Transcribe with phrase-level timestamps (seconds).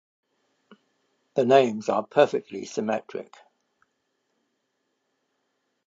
[1.35, 3.35] The names are perfectly symmetric.